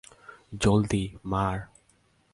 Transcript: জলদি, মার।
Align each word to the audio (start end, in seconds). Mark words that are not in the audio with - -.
জলদি, 0.59 1.03
মার। 1.25 1.59